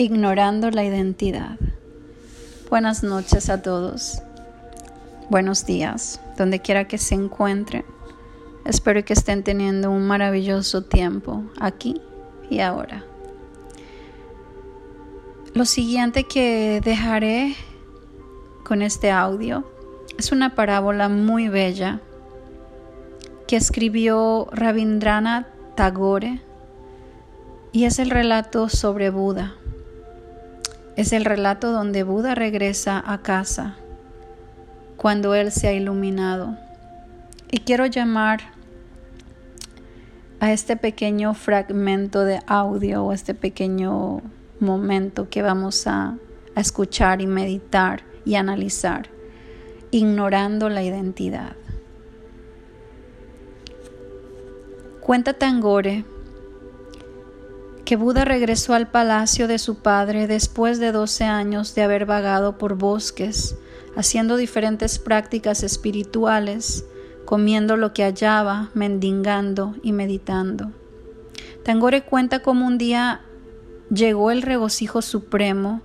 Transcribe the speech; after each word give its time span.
Ignorando 0.00 0.70
la 0.70 0.82
identidad. 0.82 1.58
Buenas 2.70 3.02
noches 3.02 3.50
a 3.50 3.60
todos. 3.60 4.22
Buenos 5.28 5.66
días, 5.66 6.22
donde 6.38 6.60
quiera 6.60 6.88
que 6.88 6.96
se 6.96 7.14
encuentren. 7.14 7.84
Espero 8.64 9.04
que 9.04 9.12
estén 9.12 9.42
teniendo 9.42 9.90
un 9.90 10.06
maravilloso 10.06 10.84
tiempo 10.84 11.44
aquí 11.60 12.00
y 12.48 12.60
ahora. 12.60 13.04
Lo 15.52 15.66
siguiente 15.66 16.24
que 16.24 16.80
dejaré 16.82 17.54
con 18.64 18.80
este 18.80 19.10
audio 19.10 19.70
es 20.16 20.32
una 20.32 20.54
parábola 20.54 21.10
muy 21.10 21.48
bella 21.48 22.00
que 23.46 23.56
escribió 23.56 24.48
Rabindranath 24.50 25.46
Tagore 25.74 26.40
y 27.72 27.84
es 27.84 27.98
el 27.98 28.08
relato 28.08 28.70
sobre 28.70 29.10
Buda. 29.10 29.59
Es 30.96 31.12
el 31.12 31.24
relato 31.24 31.72
donde 31.72 32.02
Buda 32.02 32.34
regresa 32.34 33.02
a 33.04 33.18
casa 33.22 33.76
cuando 34.96 35.34
él 35.34 35.50
se 35.50 35.68
ha 35.68 35.72
iluminado. 35.72 36.58
Y 37.50 37.60
quiero 37.60 37.86
llamar 37.86 38.40
a 40.40 40.52
este 40.52 40.76
pequeño 40.76 41.34
fragmento 41.34 42.24
de 42.24 42.40
audio 42.46 43.04
o 43.04 43.12
este 43.12 43.34
pequeño 43.34 44.20
momento 44.58 45.28
que 45.30 45.42
vamos 45.42 45.86
a, 45.86 46.16
a 46.54 46.60
escuchar 46.60 47.22
y 47.22 47.26
meditar 47.26 48.02
y 48.24 48.34
analizar, 48.34 49.08
ignorando 49.90 50.68
la 50.68 50.82
identidad. 50.82 51.56
Cuenta 55.00 55.32
Tangore 55.32 56.04
que 57.90 57.96
Buda 57.96 58.24
regresó 58.24 58.74
al 58.74 58.86
palacio 58.86 59.48
de 59.48 59.58
su 59.58 59.82
padre 59.82 60.28
después 60.28 60.78
de 60.78 60.92
12 60.92 61.24
años 61.24 61.74
de 61.74 61.82
haber 61.82 62.06
vagado 62.06 62.56
por 62.56 62.76
bosques, 62.76 63.56
haciendo 63.96 64.36
diferentes 64.36 65.00
prácticas 65.00 65.64
espirituales, 65.64 66.84
comiendo 67.24 67.76
lo 67.76 67.92
que 67.92 68.04
hallaba, 68.04 68.70
mendigando 68.74 69.74
y 69.82 69.90
meditando. 69.90 70.70
Tangore 71.64 72.02
cuenta 72.02 72.42
cómo 72.42 72.64
un 72.64 72.78
día 72.78 73.22
llegó 73.92 74.30
el 74.30 74.42
regocijo 74.42 75.02
supremo, 75.02 75.82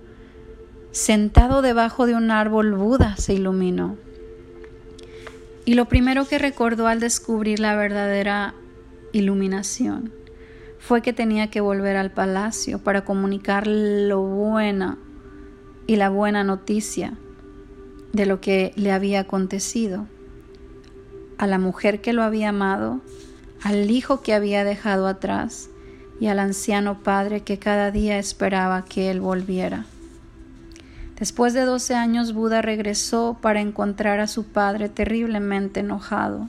sentado 0.92 1.60
debajo 1.60 2.06
de 2.06 2.14
un 2.14 2.30
árbol 2.30 2.76
Buda 2.76 3.16
se 3.16 3.34
iluminó. 3.34 3.96
Y 5.64 5.74
lo 5.74 5.86
primero 5.86 6.24
que 6.28 6.38
recordó 6.38 6.86
al 6.86 7.00
descubrir 7.00 7.58
la 7.58 7.74
verdadera 7.74 8.54
iluminación 9.10 10.12
fue 10.86 11.02
que 11.02 11.12
tenía 11.12 11.50
que 11.50 11.60
volver 11.60 11.96
al 11.96 12.12
palacio 12.12 12.78
para 12.78 13.04
comunicar 13.04 13.66
lo 13.66 14.22
buena 14.22 14.98
y 15.88 15.96
la 15.96 16.10
buena 16.10 16.44
noticia 16.44 17.18
de 18.12 18.24
lo 18.24 18.40
que 18.40 18.72
le 18.76 18.92
había 18.92 19.18
acontecido 19.18 20.06
a 21.38 21.48
la 21.48 21.58
mujer 21.58 22.00
que 22.02 22.12
lo 22.12 22.22
había 22.22 22.50
amado, 22.50 23.00
al 23.64 23.90
hijo 23.90 24.22
que 24.22 24.32
había 24.32 24.62
dejado 24.62 25.08
atrás 25.08 25.70
y 26.20 26.28
al 26.28 26.38
anciano 26.38 27.02
padre 27.02 27.40
que 27.40 27.58
cada 27.58 27.90
día 27.90 28.20
esperaba 28.20 28.84
que 28.84 29.10
él 29.10 29.20
volviera. 29.20 29.86
Después 31.18 31.52
de 31.52 31.62
doce 31.62 31.96
años 31.96 32.32
Buda 32.32 32.62
regresó 32.62 33.36
para 33.42 33.60
encontrar 33.60 34.20
a 34.20 34.28
su 34.28 34.44
padre 34.44 34.88
terriblemente 34.88 35.80
enojado. 35.80 36.48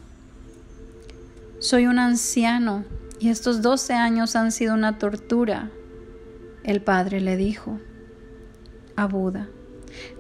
Soy 1.58 1.88
un 1.88 1.98
anciano, 1.98 2.86
y 3.20 3.30
estos 3.30 3.62
doce 3.62 3.94
años 3.94 4.36
han 4.36 4.52
sido 4.52 4.74
una 4.74 4.98
tortura. 4.98 5.72
El 6.64 6.82
padre 6.82 7.22
le 7.22 7.38
dijo 7.38 7.80
a 8.96 9.08
Buda, 9.08 9.50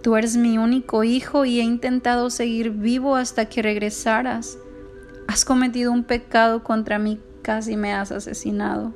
tú 0.01 0.15
eres 0.15 0.37
mi 0.37 0.57
único 0.57 1.03
hijo 1.03 1.45
y 1.45 1.59
he 1.59 1.63
intentado 1.63 2.29
seguir 2.29 2.71
vivo 2.71 3.15
hasta 3.15 3.45
que 3.45 3.61
regresaras. 3.61 4.57
Has 5.27 5.45
cometido 5.45 5.91
un 5.91 6.03
pecado 6.03 6.63
contra 6.63 6.99
mí, 6.99 7.19
casi 7.41 7.75
me 7.75 7.93
has 7.93 8.11
asesinado. 8.11 8.93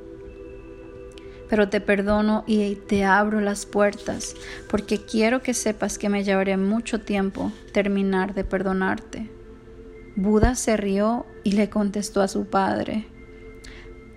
Pero 1.48 1.68
te 1.68 1.82
perdono 1.82 2.44
y 2.46 2.74
te 2.76 3.04
abro 3.04 3.40
las 3.42 3.66
puertas, 3.66 4.34
porque 4.70 5.04
quiero 5.04 5.42
que 5.42 5.52
sepas 5.52 5.98
que 5.98 6.08
me 6.08 6.24
llevaré 6.24 6.56
mucho 6.56 7.00
tiempo 7.02 7.52
terminar 7.72 8.32
de 8.34 8.44
perdonarte. 8.44 9.30
Buda 10.16 10.54
se 10.54 10.76
rió 10.76 11.26
y 11.44 11.52
le 11.52 11.68
contestó 11.68 12.22
a 12.22 12.28
su 12.28 12.46
padre, 12.46 13.06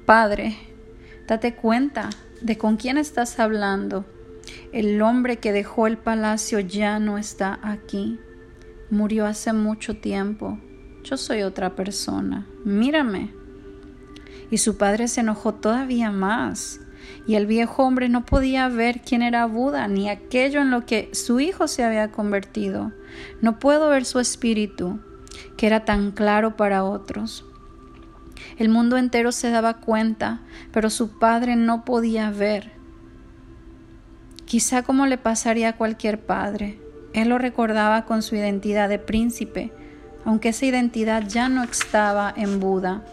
Padre, 0.05 0.55
date 1.27 1.55
cuenta 1.55 2.11
de 2.39 2.59
con 2.59 2.77
quién 2.77 2.99
estás 2.99 3.39
hablando. 3.39 4.05
El 4.71 5.01
hombre 5.01 5.37
que 5.37 5.51
dejó 5.51 5.87
el 5.87 5.97
palacio 5.97 6.59
ya 6.59 6.99
no 6.99 7.17
está 7.17 7.59
aquí. 7.63 8.19
Murió 8.91 9.25
hace 9.25 9.51
mucho 9.51 9.97
tiempo. 9.97 10.59
Yo 11.03 11.17
soy 11.17 11.41
otra 11.41 11.75
persona. 11.75 12.45
Mírame. 12.63 13.33
Y 14.51 14.59
su 14.59 14.77
padre 14.77 15.07
se 15.07 15.21
enojó 15.21 15.55
todavía 15.55 16.11
más. 16.11 16.81
Y 17.25 17.33
el 17.33 17.47
viejo 17.47 17.83
hombre 17.83 18.07
no 18.07 18.27
podía 18.27 18.69
ver 18.69 19.01
quién 19.01 19.23
era 19.23 19.47
Buda 19.47 19.87
ni 19.87 20.07
aquello 20.07 20.61
en 20.61 20.69
lo 20.69 20.85
que 20.85 21.09
su 21.13 21.39
hijo 21.39 21.67
se 21.67 21.83
había 21.83 22.11
convertido. 22.11 22.91
No 23.41 23.57
puedo 23.57 23.89
ver 23.89 24.05
su 24.05 24.19
espíritu, 24.19 24.99
que 25.57 25.65
era 25.65 25.83
tan 25.83 26.11
claro 26.11 26.55
para 26.55 26.83
otros. 26.83 27.43
El 28.57 28.69
mundo 28.69 28.97
entero 28.97 29.31
se 29.31 29.49
daba 29.49 29.75
cuenta, 29.75 30.41
pero 30.71 30.89
su 30.89 31.17
padre 31.19 31.55
no 31.55 31.85
podía 31.85 32.29
ver. 32.29 32.71
Quizá 34.45 34.83
como 34.83 35.05
le 35.05 35.17
pasaría 35.17 35.69
a 35.69 35.77
cualquier 35.77 36.19
padre, 36.19 36.79
él 37.13 37.29
lo 37.29 37.37
recordaba 37.37 38.05
con 38.05 38.21
su 38.21 38.35
identidad 38.35 38.89
de 38.89 38.99
príncipe, 38.99 39.71
aunque 40.25 40.49
esa 40.49 40.65
identidad 40.65 41.23
ya 41.27 41.49
no 41.49 41.63
estaba 41.63 42.33
en 42.35 42.59
Buda. 42.59 43.03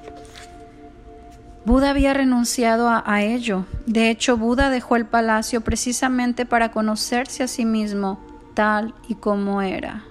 Buda 1.64 1.90
había 1.90 2.12
renunciado 2.12 2.88
a, 2.88 3.22
ello. 3.22 3.66
De 3.86 4.10
hecho, 4.10 4.36
Buda 4.36 4.68
dejó 4.70 4.96
el 4.96 5.06
palacio 5.06 5.60
precisamente 5.60 6.44
para 6.44 6.72
conocerse 6.72 7.44
a 7.44 7.48
sí 7.48 7.64
mismo 7.64 8.20
tal 8.54 8.94
y 9.08 9.14
como 9.14 9.62
era. 9.62 10.04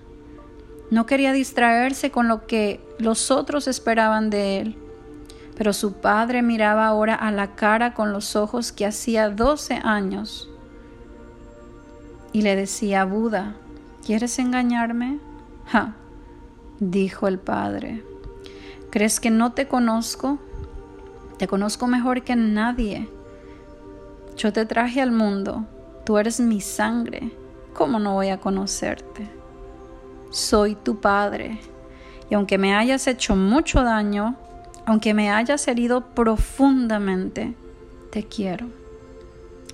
No 0.90 1.06
quería 1.06 1.34
distraerse 1.34 2.10
con 2.10 2.30
lo 2.30 2.48
que 2.48 2.80
los 3.00 3.32
otros 3.32 3.68
esperaban 3.68 4.30
de 4.30 4.62
él. 4.62 4.81
Pero 5.58 5.74
su 5.74 5.94
padre 5.94 6.42
miraba 6.42 6.88
ahora 6.88 7.16
a 7.16 7.32
la 7.32 7.56
cara 7.56 7.94
con 7.94 8.12
los 8.14 8.36
ojos 8.36 8.72
que 8.72 8.86
hacía 8.86 9.30
doce 9.30 9.80
años 9.84 10.52
y 12.34 12.42
le 12.42 12.56
decía 12.56 13.06
Buda, 13.06 13.56
¿quieres 14.06 14.40
engañarme? 14.40 15.20
Ja, 15.68 15.96
dijo 16.80 17.28
el 17.28 17.40
padre, 17.40 18.04
¿crees 18.90 19.20
que 19.20 19.30
no 19.30 19.52
te 19.52 19.68
conozco? 19.68 20.40
Te 21.38 21.48
conozco 21.48 21.88
mejor 21.88 22.24
que 22.24 22.36
nadie. 22.36 23.10
Yo 24.38 24.54
te 24.54 24.66
traje 24.66 25.02
al 25.02 25.12
mundo, 25.12 25.66
tú 26.06 26.18
eres 26.18 26.40
mi 26.40 26.62
sangre, 26.62 27.32
¿cómo 27.74 28.00
no 28.00 28.14
voy 28.14 28.30
a 28.30 28.40
conocerte? 28.40 29.28
Soy 30.30 30.76
tu 30.76 31.02
padre, 31.02 31.60
y 32.30 32.36
aunque 32.36 32.58
me 32.58 32.76
hayas 32.76 33.08
hecho 33.08 33.36
mucho 33.36 33.84
daño, 33.84 34.38
aunque 34.86 35.14
me 35.14 35.32
hayas 35.32 35.68
herido 35.68 36.02
profundamente, 36.14 37.54
te 38.12 38.24
quiero. 38.24 38.68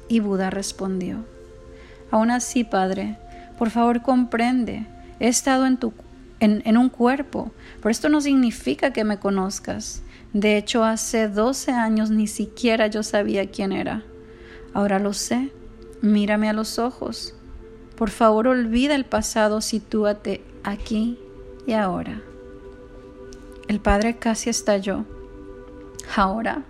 Y 0.07 0.19
Buda 0.19 0.49
respondió, 0.49 1.25
Aún 2.11 2.31
así, 2.31 2.63
Padre, 2.63 3.17
por 3.57 3.69
favor 3.69 4.01
comprende, 4.01 4.85
he 5.19 5.27
estado 5.27 5.65
en, 5.65 5.77
tu, 5.77 5.93
en, 6.39 6.61
en 6.65 6.77
un 6.77 6.89
cuerpo, 6.89 7.51
pero 7.77 7.89
esto 7.89 8.09
no 8.09 8.21
significa 8.21 8.93
que 8.93 9.03
me 9.03 9.19
conozcas. 9.19 10.03
De 10.33 10.57
hecho, 10.57 10.83
hace 10.83 11.27
doce 11.27 11.71
años 11.71 12.09
ni 12.09 12.27
siquiera 12.27 12.87
yo 12.87 13.03
sabía 13.03 13.49
quién 13.49 13.71
era. 13.71 14.03
Ahora 14.73 14.99
lo 14.99 15.13
sé, 15.13 15.51
mírame 16.01 16.49
a 16.49 16.53
los 16.53 16.79
ojos. 16.79 17.33
Por 17.95 18.09
favor, 18.11 18.47
olvida 18.47 18.95
el 18.95 19.05
pasado, 19.05 19.59
sitúate 19.61 20.43
aquí 20.63 21.17
y 21.65 21.73
ahora. 21.73 22.21
El 23.67 23.81
padre 23.81 24.17
casi 24.17 24.49
estalló. 24.49 25.03
Ahora, 26.15 26.63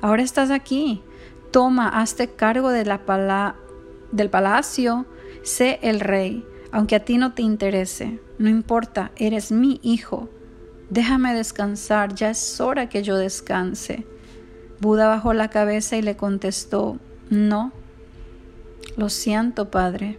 ahora 0.00 0.22
estás 0.22 0.50
aquí. 0.50 1.02
Toma, 1.50 1.88
hazte 1.88 2.28
cargo 2.28 2.70
de 2.70 2.84
la 2.84 3.56
del 4.10 4.30
palacio. 4.30 5.06
Sé 5.42 5.78
el 5.82 6.00
rey, 6.00 6.44
aunque 6.72 6.96
a 6.96 7.04
ti 7.04 7.18
no 7.18 7.34
te 7.34 7.42
interese. 7.42 8.20
No 8.38 8.48
importa, 8.48 9.12
eres 9.16 9.52
mi 9.52 9.80
hijo. 9.82 10.28
Déjame 10.90 11.34
descansar, 11.34 12.14
ya 12.14 12.30
es 12.30 12.60
hora 12.60 12.88
que 12.88 13.02
yo 13.02 13.16
descanse. 13.16 14.06
Buda 14.80 15.08
bajó 15.08 15.32
la 15.32 15.48
cabeza 15.48 15.96
y 15.96 16.02
le 16.02 16.16
contestó, 16.16 16.98
no. 17.28 17.72
Lo 18.96 19.08
siento, 19.08 19.70
padre. 19.70 20.18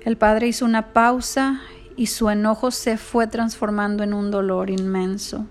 El 0.00 0.16
padre 0.16 0.48
hizo 0.48 0.64
una 0.64 0.92
pausa 0.92 1.60
y 1.98 2.06
su 2.06 2.30
enojo 2.30 2.70
se 2.70 2.96
fue 2.96 3.26
transformando 3.26 4.04
en 4.04 4.14
un 4.14 4.30
dolor 4.30 4.70
inmenso. 4.70 5.46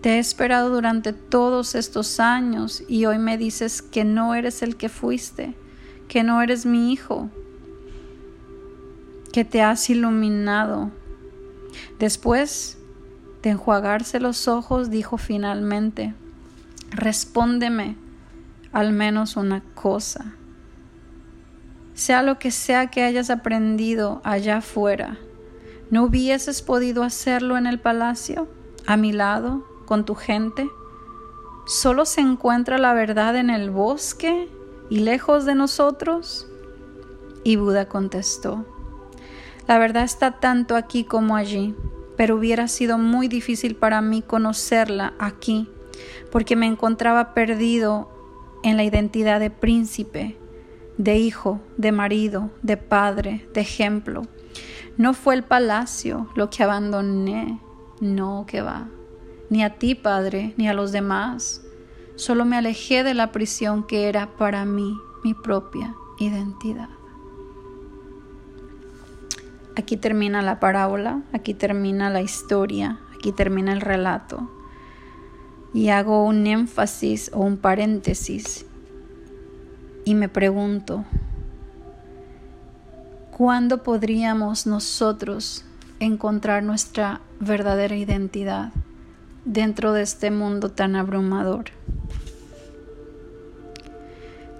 Te 0.00 0.10
he 0.10 0.18
esperado 0.20 0.70
durante 0.70 1.12
todos 1.12 1.74
estos 1.74 2.20
años 2.20 2.84
y 2.86 3.04
hoy 3.04 3.18
me 3.18 3.36
dices 3.36 3.82
que 3.82 4.04
no 4.04 4.36
eres 4.36 4.62
el 4.62 4.76
que 4.76 4.88
fuiste, 4.88 5.56
que 6.06 6.22
no 6.22 6.40
eres 6.42 6.64
mi 6.64 6.92
hijo, 6.92 7.28
que 9.32 9.44
te 9.44 9.62
has 9.62 9.90
iluminado. 9.90 10.92
Después 11.98 12.78
de 13.42 13.50
enjuagarse 13.50 14.20
los 14.20 14.46
ojos, 14.46 14.90
dijo 14.90 15.18
finalmente, 15.18 16.14
respóndeme 16.92 17.96
al 18.70 18.92
menos 18.92 19.36
una 19.36 19.60
cosa. 19.74 20.37
Sea 21.98 22.22
lo 22.22 22.38
que 22.38 22.52
sea 22.52 22.92
que 22.92 23.02
hayas 23.02 23.28
aprendido 23.28 24.20
allá 24.22 24.58
afuera, 24.58 25.18
¿no 25.90 26.04
hubieses 26.04 26.62
podido 26.62 27.02
hacerlo 27.02 27.56
en 27.58 27.66
el 27.66 27.80
palacio, 27.80 28.46
a 28.86 28.96
mi 28.96 29.10
lado, 29.10 29.66
con 29.84 30.04
tu 30.04 30.14
gente? 30.14 30.70
¿Solo 31.66 32.04
se 32.04 32.20
encuentra 32.20 32.78
la 32.78 32.94
verdad 32.94 33.34
en 33.34 33.50
el 33.50 33.70
bosque 33.70 34.48
y 34.88 35.00
lejos 35.00 35.44
de 35.44 35.56
nosotros? 35.56 36.46
Y 37.42 37.56
Buda 37.56 37.88
contestó, 37.88 38.64
la 39.66 39.78
verdad 39.78 40.04
está 40.04 40.38
tanto 40.38 40.76
aquí 40.76 41.02
como 41.02 41.34
allí, 41.34 41.74
pero 42.16 42.36
hubiera 42.36 42.68
sido 42.68 42.96
muy 42.96 43.26
difícil 43.26 43.74
para 43.74 44.00
mí 44.02 44.22
conocerla 44.22 45.14
aquí, 45.18 45.68
porque 46.30 46.54
me 46.54 46.66
encontraba 46.66 47.34
perdido 47.34 48.08
en 48.62 48.76
la 48.76 48.84
identidad 48.84 49.40
de 49.40 49.50
príncipe, 49.50 50.36
de 50.98 51.16
hijo, 51.16 51.60
de 51.78 51.92
marido, 51.92 52.50
de 52.62 52.76
padre, 52.76 53.48
de 53.54 53.62
ejemplo. 53.62 54.22
No 54.98 55.14
fue 55.14 55.34
el 55.34 55.44
palacio 55.44 56.28
lo 56.34 56.50
que 56.50 56.62
abandoné, 56.62 57.60
no 58.00 58.44
que 58.46 58.60
va 58.60 58.88
ni 59.50 59.64
a 59.64 59.78
ti, 59.78 59.94
Padre, 59.94 60.54
ni 60.56 60.68
a 60.68 60.74
los 60.74 60.92
demás. 60.92 61.62
Solo 62.16 62.44
me 62.44 62.56
alejé 62.56 63.04
de 63.04 63.14
la 63.14 63.32
prisión 63.32 63.86
que 63.86 64.08
era 64.08 64.36
para 64.36 64.64
mí 64.64 64.96
mi 65.24 65.34
propia 65.34 65.94
identidad. 66.18 66.88
Aquí 69.76 69.96
termina 69.96 70.42
la 70.42 70.58
parábola, 70.58 71.22
aquí 71.32 71.54
termina 71.54 72.10
la 72.10 72.20
historia, 72.20 72.98
aquí 73.14 73.32
termina 73.32 73.72
el 73.72 73.80
relato. 73.80 74.50
Y 75.72 75.90
hago 75.90 76.24
un 76.24 76.46
énfasis 76.46 77.30
o 77.32 77.40
un 77.40 77.58
paréntesis 77.58 78.66
y 80.08 80.14
me 80.14 80.28
pregunto, 80.28 81.04
¿cuándo 83.36 83.82
podríamos 83.82 84.66
nosotros 84.66 85.64
encontrar 86.00 86.62
nuestra 86.62 87.20
verdadera 87.40 87.96
identidad? 87.96 88.72
dentro 89.52 89.94
de 89.94 90.02
este 90.02 90.30
mundo 90.30 90.70
tan 90.70 90.94
abrumador. 90.94 91.66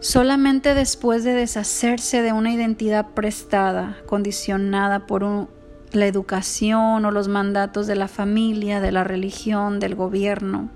Solamente 0.00 0.74
después 0.74 1.24
de 1.24 1.34
deshacerse 1.34 2.22
de 2.22 2.32
una 2.32 2.52
identidad 2.52 3.08
prestada, 3.10 3.98
condicionada 4.06 5.06
por 5.06 5.48
la 5.92 6.06
educación 6.06 7.04
o 7.04 7.10
los 7.10 7.28
mandatos 7.28 7.86
de 7.86 7.96
la 7.96 8.08
familia, 8.08 8.80
de 8.80 8.92
la 8.92 9.04
religión, 9.04 9.78
del 9.78 9.94
gobierno, 9.94 10.70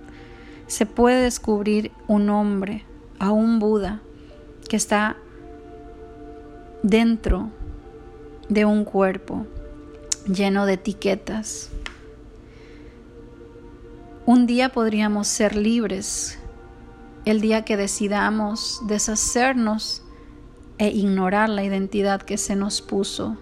se 0.66 0.84
puede 0.84 1.22
descubrir 1.22 1.92
un 2.06 2.28
hombre, 2.28 2.84
a 3.18 3.30
un 3.30 3.60
Buda, 3.60 4.00
que 4.68 4.76
está 4.76 5.16
dentro 6.82 7.50
de 8.48 8.64
un 8.64 8.84
cuerpo 8.84 9.46
lleno 10.26 10.66
de 10.66 10.74
etiquetas, 10.74 11.70
un 14.24 14.46
día 14.46 14.68
podríamos 14.68 15.26
ser 15.26 15.56
libres, 15.56 16.38
el 17.24 17.40
día 17.40 17.64
que 17.64 17.76
decidamos 17.76 18.80
deshacernos 18.86 20.02
e 20.78 20.88
ignorar 20.88 21.48
la 21.48 21.64
identidad 21.64 22.22
que 22.22 22.38
se 22.38 22.56
nos 22.56 22.82
puso 22.82 23.36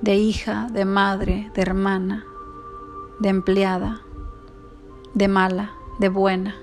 de 0.00 0.16
hija, 0.16 0.68
de 0.72 0.84
madre, 0.84 1.50
de 1.54 1.62
hermana, 1.62 2.24
de 3.20 3.28
empleada, 3.28 4.02
de 5.14 5.28
mala, 5.28 5.72
de 5.98 6.08
buena, 6.08 6.54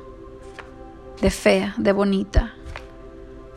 de 1.22 1.30
fea, 1.30 1.74
de 1.78 1.92
bonita. 1.92 2.54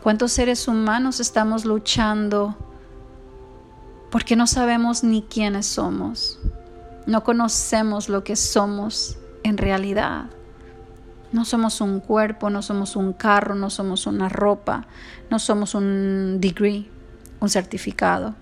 ¿Cuántos 0.06 0.30
seres 0.30 0.68
humanos 0.68 1.18
estamos 1.18 1.64
luchando 1.64 2.54
porque 4.12 4.36
no 4.36 4.46
sabemos 4.46 5.02
ni 5.02 5.22
quiénes 5.22 5.66
somos? 5.66 6.38
No 7.06 7.24
conocemos 7.24 8.08
lo 8.08 8.22
que 8.22 8.36
somos 8.36 9.18
en 9.42 9.58
realidad. 9.58 10.26
No 11.32 11.44
somos 11.44 11.80
un 11.80 11.98
cuerpo, 11.98 12.50
no 12.50 12.62
somos 12.62 12.94
un 12.94 13.14
carro, 13.14 13.56
no 13.56 13.68
somos 13.68 14.06
una 14.06 14.28
ropa, 14.28 14.86
no 15.28 15.40
somos 15.40 15.74
un 15.74 16.38
degree, 16.40 16.88
un 17.40 17.48
certificado. 17.48 18.36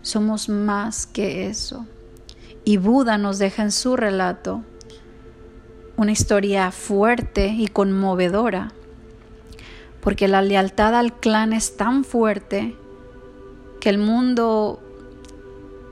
Somos 0.00 0.48
más 0.48 1.06
que 1.06 1.48
eso. 1.48 1.84
Y 2.64 2.78
Buda 2.78 3.18
nos 3.18 3.38
deja 3.38 3.62
en 3.62 3.72
su 3.72 3.94
relato 3.94 4.62
una 5.98 6.12
historia 6.12 6.70
fuerte 6.70 7.48
y 7.48 7.68
conmovedora, 7.68 8.72
porque 10.08 10.26
la 10.26 10.40
lealtad 10.40 10.94
al 10.94 11.12
clan 11.12 11.52
es 11.52 11.76
tan 11.76 12.02
fuerte 12.02 12.74
que 13.78 13.90
el 13.90 13.98
mundo 13.98 14.80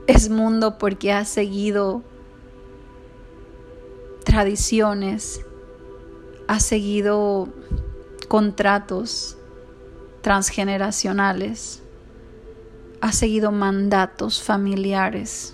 es 0.07 0.31
mundo 0.31 0.79
porque 0.79 1.13
ha 1.13 1.23
seguido 1.23 2.01
tradiciones, 4.23 5.45
ha 6.47 6.59
seguido 6.59 7.49
contratos 8.27 9.37
transgeneracionales, 10.21 11.83
ha 13.01 13.11
seguido 13.11 13.51
mandatos 13.51 14.41
familiares. 14.41 15.53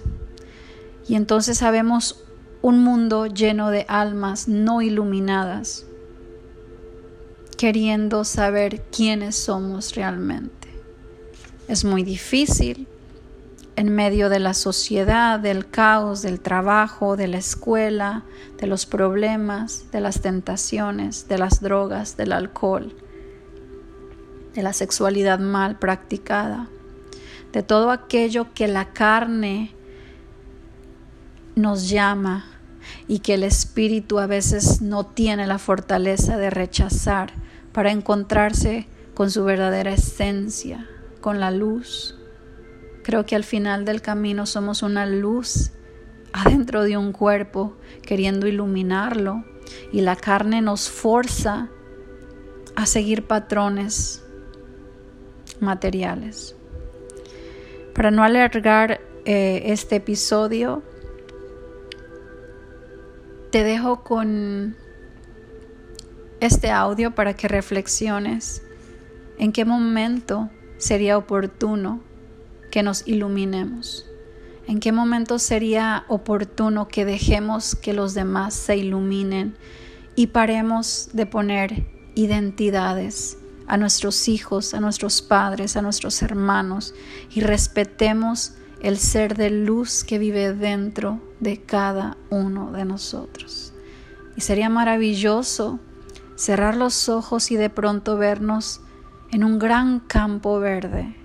Y 1.06 1.16
entonces 1.16 1.58
sabemos 1.58 2.24
un 2.62 2.82
mundo 2.82 3.26
lleno 3.26 3.72
de 3.72 3.86
almas 3.90 4.48
no 4.48 4.82
iluminadas, 4.82 5.86
queriendo 7.64 8.26
saber 8.26 8.82
quiénes 8.92 9.38
somos 9.38 9.96
realmente. 9.96 10.68
Es 11.70 11.86
muy 11.86 12.04
difícil 12.04 12.90
en 13.78 13.88
medio 13.88 14.28
de 14.28 14.40
la 14.40 14.54
sociedad, 14.54 15.40
del 15.40 15.70
caos, 15.70 16.22
del 16.22 16.42
trabajo, 16.42 17.16
de 17.16 17.30
la 17.30 17.38
escuela, 17.38 18.26
de 18.60 18.68
los 18.68 18.86
problemas, 18.86 19.90
de 19.94 20.02
las 20.02 20.20
tentaciones, 20.20 21.30
de 21.30 21.38
las 21.38 21.62
drogas, 21.62 22.18
del 22.18 22.34
alcohol, 22.34 22.94
de 24.54 24.62
la 24.62 24.74
sexualidad 24.74 25.40
mal 25.40 25.80
practicada, 25.80 26.68
de 27.54 27.64
todo 27.64 27.92
aquello 27.92 28.54
que 28.54 28.68
la 28.68 28.92
carne 28.92 29.74
nos 31.56 31.88
llama 31.88 32.44
y 33.08 33.20
que 33.20 33.36
el 33.36 33.44
espíritu 33.44 34.20
a 34.20 34.28
veces 34.28 34.82
no 34.82 35.06
tiene 35.06 35.48
la 35.48 35.60
fortaleza 35.60 36.36
de 36.36 36.50
rechazar 36.50 37.42
para 37.74 37.92
encontrarse 37.92 38.88
con 39.14 39.30
su 39.30 39.44
verdadera 39.44 39.94
esencia, 39.94 40.88
con 41.22 41.40
la 41.40 41.52
luz 41.52 42.16
Creo 43.04 43.26
que 43.26 43.36
al 43.36 43.44
final 43.44 43.84
del 43.84 44.02
camino 44.02 44.46
somos 44.46 44.82
una 44.82 45.06
luz 45.06 45.72
adentro 46.32 46.84
de 46.84 46.98
un 46.98 47.12
cuerpo 47.12 47.76
queriendo 48.02 48.48
iluminarlo 48.48 49.44
y 49.92 50.02
la 50.02 50.16
carne 50.16 50.62
nos 50.62 50.90
forza 50.90 51.70
a 52.76 52.86
seguir 52.86 53.28
patrones 53.28 54.24
materiales. 55.60 56.56
Para 57.94 58.10
no 58.10 58.24
alargar 58.24 59.02
eh, 59.26 59.64
este 59.66 59.98
episodio, 59.98 60.82
te 63.52 63.64
dejo 63.64 64.04
con 64.04 64.78
este 66.46 66.72
audio 66.72 67.16
para 67.16 67.36
que 67.36 67.48
reflexiones 67.48 68.62
en 69.38 69.52
qué 69.52 69.66
momento 69.66 70.50
sería 70.78 71.18
oportuno 71.18 72.02
que 72.72 72.84
nos 72.84 73.08
iluminemos? 73.08 74.06
¿En 74.68 74.80
qué 74.80 74.92
momento 74.92 75.40
sería 75.40 76.06
oportuno 76.08 76.88
que 76.88 77.06
dejemos 77.06 77.76
que 77.76 77.94
los 77.94 78.14
demás 78.14 78.54
se 78.54 78.78
iluminen 78.78 79.56
y 80.16 80.28
paremos 80.28 81.10
de 81.14 81.26
poner 81.26 81.86
identidades 82.16 83.38
a 83.68 83.78
nuestros 83.78 84.28
hijos, 84.28 84.74
a 84.74 84.80
nuestros 84.80 85.22
padres, 85.22 85.76
a 85.76 85.82
nuestros 85.82 86.22
hermanos 86.22 86.94
y 87.34 87.42
respetemos 87.42 88.54
el 88.82 88.98
ser 88.98 89.36
de 89.36 89.50
luz 89.50 90.04
que 90.04 90.20
vive 90.20 90.54
dentro 90.54 91.22
de 91.40 91.62
cada 91.62 92.18
uno 92.30 92.72
de 92.72 92.86
nosotros? 92.86 93.74
Y 94.36 94.42
sería 94.42 94.70
maravilloso 94.70 95.80
cerrar 96.44 96.76
los 96.76 97.08
ojos 97.08 97.52
y 97.52 97.56
de 97.56 97.70
pronto 97.70 98.18
vernos 98.18 98.82
en 99.32 99.46
un 99.46 99.60
gran 99.60 100.02
campo 100.02 100.60
verde 100.60 101.16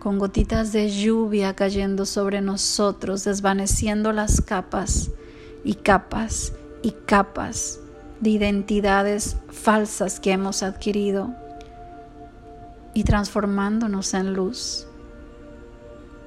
con 0.00 0.18
gotitas 0.18 0.70
de 0.72 0.90
lluvia 0.90 1.56
cayendo 1.56 2.04
sobre 2.04 2.42
nosotros, 2.42 3.24
desvaneciendo 3.24 4.12
las 4.12 4.42
capas 4.42 5.10
y 5.64 5.76
capas 5.76 6.52
y 6.82 6.90
capas 6.90 7.80
de 8.20 8.28
identidades 8.28 9.38
falsas 9.48 10.20
que 10.20 10.32
hemos 10.32 10.62
adquirido 10.62 11.34
y 12.92 13.04
transformándonos 13.04 14.12
en 14.12 14.34
luz, 14.34 14.86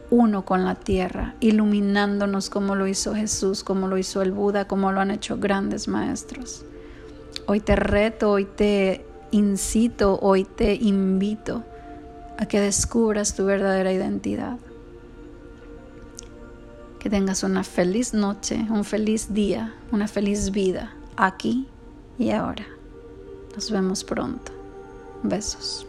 uno 0.10 0.44
con 0.44 0.66
la 0.66 0.74
tierra, 0.74 1.36
iluminándonos 1.40 2.50
como 2.50 2.74
lo 2.74 2.88
hizo 2.88 3.14
Jesús, 3.14 3.64
como 3.64 3.88
lo 3.88 4.00
hizo 4.00 4.24
el 4.24 4.32
Buda, 4.32 4.68
como 4.68 4.92
lo 4.92 5.02
han 5.02 5.12
hecho 5.12 5.38
grandes 5.38 5.88
maestros. 5.88 6.66
Hoy 7.52 7.62
te 7.62 7.76
reto, 7.76 8.30
hoy 8.30 8.46
te 8.46 9.04
incito, 9.32 10.20
hoy 10.22 10.44
te 10.44 10.76
invito 10.76 11.64
a 12.38 12.46
que 12.46 12.60
descubras 12.60 13.36
tu 13.36 13.44
verdadera 13.44 13.92
identidad. 13.92 14.60
Que 17.00 17.10
tengas 17.10 17.42
una 17.42 17.64
feliz 17.64 18.14
noche, 18.14 18.68
un 18.70 18.84
feliz 18.84 19.34
día, 19.34 19.74
una 19.92 20.08
feliz 20.08 20.52
vida 20.52 20.94
aquí 21.18 21.68
y 22.20 22.30
ahora. 22.30 22.68
Nos 23.56 23.72
vemos 23.72 24.04
pronto. 24.04 24.52
Besos. 25.24 25.89